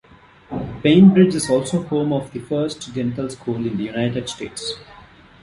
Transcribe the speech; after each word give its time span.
Bainbridge 0.81 1.35
is 1.35 1.47
also 1.47 1.83
home 1.83 2.11
of 2.11 2.31
the 2.31 2.39
first 2.39 2.91
dental 2.95 3.29
school 3.29 3.63
in 3.67 3.77
the 3.77 3.83
United 3.83 4.27
States. 4.27 4.73